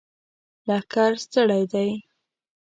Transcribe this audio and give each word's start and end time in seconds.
لښکر 0.67 1.11
ستړی 1.23 1.63
دی! 1.71 1.89